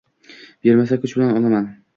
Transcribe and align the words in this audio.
Bermasa, 0.69 0.99
kuch 1.05 1.15
bilan 1.21 1.37
olaman… 1.43 1.73